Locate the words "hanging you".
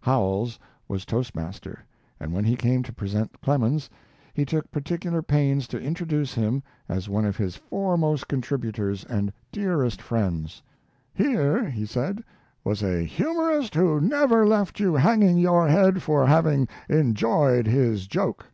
14.96-15.54